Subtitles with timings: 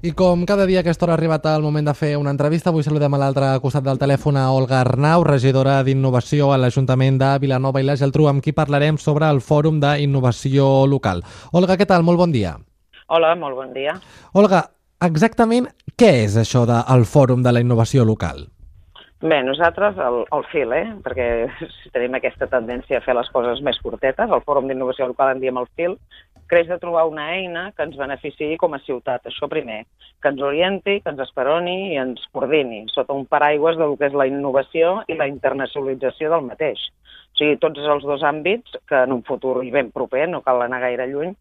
[0.00, 2.70] I com cada dia a aquesta hora ha arribat el moment de fer una entrevista,
[2.70, 7.32] avui saludem a l'altre costat del telèfon a Olga Arnau, regidora d'Innovació a l'Ajuntament de
[7.42, 11.24] Vilanova i la Geltrú, amb qui parlarem sobre el Fòrum d'Innovació Local.
[11.50, 12.06] Olga, què tal?
[12.06, 12.52] Molt bon dia.
[13.08, 13.96] Hola, molt bon dia.
[14.38, 14.68] Olga,
[15.02, 15.66] exactament
[15.98, 18.46] què és això del Fòrum de la Innovació Local?
[19.18, 20.92] Bé, nosaltres el, el fil, eh?
[21.02, 21.24] perquè
[21.58, 25.42] si tenim aquesta tendència a fer les coses més curtetes, el Fòrum d'Innovació Local en
[25.42, 25.98] diem el fil,
[26.48, 29.82] creix de trobar una eina que ens beneficiï com a ciutat, això primer,
[30.22, 34.16] que ens orienti, que ens esperoni i ens coordini sota un paraigües del que és
[34.16, 36.88] la innovació i la internacionalització del mateix.
[36.88, 40.64] O sigui, tots els dos àmbits que en un futur i ben proper, no cal
[40.64, 41.36] anar gaire lluny,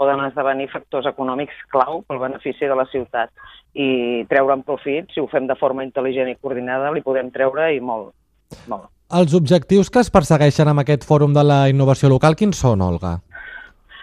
[0.00, 3.32] poden esdevenir factors econòmics clau pel benefici de la ciutat
[3.76, 7.82] i treure'n profit, si ho fem de forma intel·ligent i coordinada, li podem treure i
[7.84, 8.14] molt.
[8.70, 8.88] molt.
[9.10, 13.18] Els objectius que es persegueixen amb aquest fòrum de la innovació local, quins són, Olga?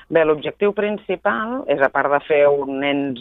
[0.08, 3.20] Bé, l'objectiu principal és, a part de fer un ens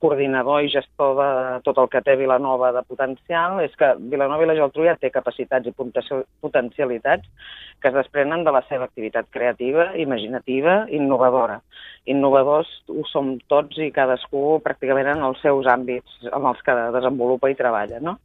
[0.00, 1.28] coordinador i gestor de
[1.64, 5.10] tot el que té Vilanova de potencial, és que Vilanova i la Geltrú ja té
[5.12, 11.60] capacitats i potencialitats que es desprenen de la seva activitat creativa, imaginativa, innovadora.
[12.06, 17.50] Innovadors ho som tots i cadascú pràcticament en els seus àmbits en els que desenvolupa
[17.50, 17.98] i treballa.
[18.02, 18.16] No?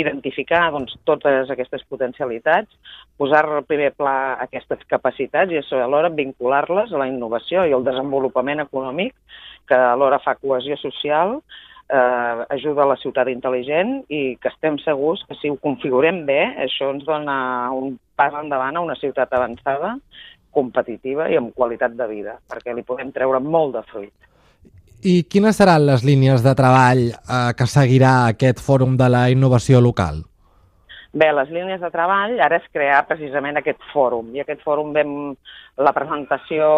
[0.00, 2.68] Identificar doncs, totes aquestes potencialitats,
[3.16, 8.66] posar al primer pla aquestes capacitats i alhora vincular-les a la innovació i al desenvolupament
[8.66, 9.16] econòmic
[9.70, 11.38] que alhora fa cohesió social,
[11.90, 16.40] eh, ajuda a la ciutat intel·ligent i que estem segurs que si ho configurem bé,
[16.66, 17.36] això ens dona
[17.74, 19.96] un pas endavant a una ciutat avançada,
[20.50, 24.14] competitiva i amb qualitat de vida, perquè li podem treure molt de fruit.
[25.00, 29.80] I quines seran les línies de treball eh, que seguirà aquest fòrum de la innovació
[29.80, 30.20] local?
[31.10, 35.14] Bé, les línies de treball ara és crear precisament aquest fòrum, i aquest fòrum vam,
[35.82, 36.68] la presentació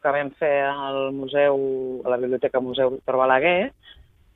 [0.00, 1.58] que vam fer al museu,
[2.04, 3.74] a la Biblioteca Museu Víctor Balaguer,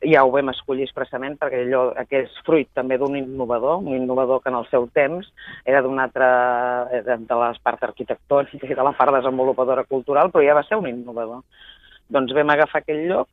[0.04, 4.42] ja ho vam escollir expressament perquè allò, aquest és fruit també d'un innovador, un innovador
[4.42, 5.26] que en el seu temps
[5.64, 6.28] era d'un altre,
[7.06, 10.86] de les parts arquitectònica i de la part desenvolupadora cultural, però ja va ser un
[10.90, 11.42] innovador.
[12.08, 13.28] Doncs vam agafar aquell lloc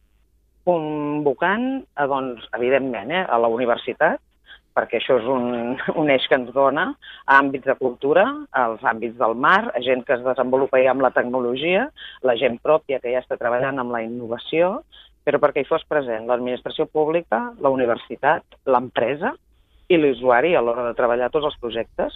[0.65, 4.19] convocant, a, doncs, evidentment, eh, a la universitat,
[4.75, 6.89] perquè això és un, un eix que ens dona
[7.23, 11.05] a àmbits de cultura, als àmbits del mar, a gent que es desenvolupa ja amb
[11.05, 11.87] la tecnologia,
[12.25, 14.79] la gent pròpia que ja està treballant amb la innovació,
[15.25, 19.33] però perquè hi fos present l'administració pública, la universitat, l'empresa
[19.89, 22.15] i l'usuari a l'hora de treballar tots els projectes,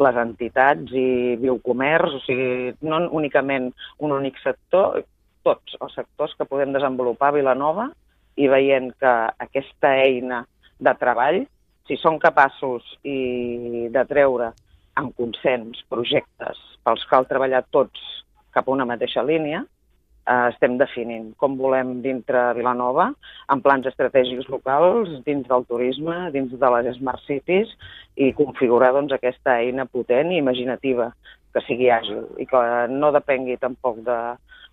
[0.00, 5.02] les entitats i biocomerç, o sigui, no únicament un únic sector,
[5.44, 7.88] tots els sectors que podem desenvolupar a Vilanova
[8.36, 9.14] i veient que
[9.46, 10.44] aquesta eina
[10.80, 11.42] de treball
[11.88, 14.52] si són capaços i de treure
[15.00, 18.00] amb consens projectes pels cal treballar tots
[18.54, 19.62] cap a una mateixa línia,
[20.26, 23.10] eh, estem definint com volem dintre Vilanova,
[23.48, 27.72] amb plans estratègics locals, dins del turisme, dins de les Smart Cities,
[28.16, 31.10] i configurar doncs, aquesta eina potent i imaginativa,
[31.54, 32.60] que sigui àgil i que
[32.92, 34.18] no depengui tampoc de,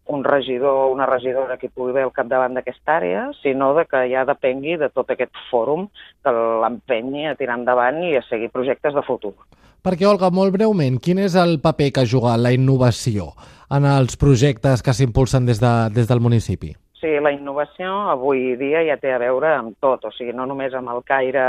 [0.07, 4.05] un regidor o una regidora que pugui haver al capdavant d'aquesta àrea, sinó de que
[4.11, 5.87] ja depengui de tot aquest fòrum
[6.23, 9.35] que l'empenyi a tirar endavant i a seguir projectes de futur.
[9.83, 13.31] Perquè, Olga, molt breument, quin és el paper que juga la innovació
[13.71, 16.73] en els projectes que s'impulsen des, de, des del municipi?
[16.97, 20.73] Sí, la innovació avui dia ja té a veure amb tot, o sigui, no només
[20.73, 21.43] amb el caire,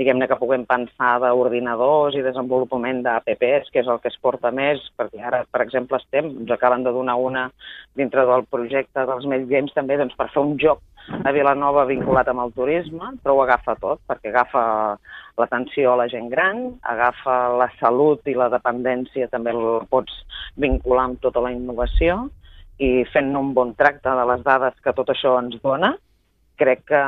[0.00, 4.82] diguem-ne, que puguem pensar d'ordinadors i desenvolupament d'APPs, que és el que es porta més,
[4.98, 7.44] perquè ara, per exemple, estem, ens acaben de donar una
[8.00, 10.82] dintre del projecte dels Made Games també, doncs, per fer un joc
[11.22, 14.64] a Vilanova vinculat amb el turisme, però ho agafa tot, perquè agafa
[15.38, 20.18] l'atenció a la gent gran, agafa la salut i la dependència, també el pots
[20.58, 22.24] vincular amb tota la innovació,
[22.80, 25.94] i fent un bon tracte de les dades que tot això ens dona,
[26.60, 27.02] crec que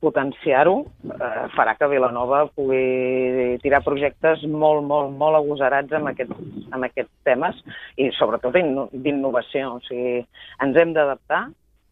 [0.00, 6.34] potenciar-ho eh, farà que Vilanova pugui tirar projectes molt, molt, molt agosarats amb, aquest,
[6.70, 7.58] amb aquests temes
[7.98, 9.78] i sobretot d'innovació.
[9.78, 10.20] O sigui,
[10.62, 11.48] ens hem d'adaptar,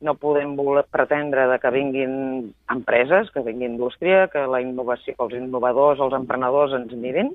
[0.07, 2.15] no podem voler pretendre de que vinguin
[2.73, 7.33] empreses, que vingui indústria, que la innovació, els innovadors, els emprenedors ens mirin,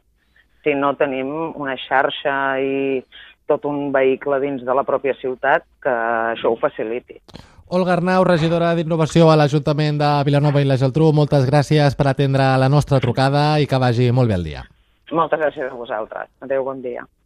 [0.63, 3.01] si no tenim una xarxa i
[3.51, 5.93] tot un vehicle dins de la pròpia ciutat que
[6.33, 7.19] això ho faciliti.
[7.71, 12.49] Olga Arnau, regidora d'Innovació a l'Ajuntament de Vilanova i la Geltrú, moltes gràcies per atendre
[12.59, 14.65] la nostra trucada i que vagi molt bé el dia.
[15.15, 16.27] Moltes gràcies a vosaltres.
[16.43, 17.05] Adéu, bon dia.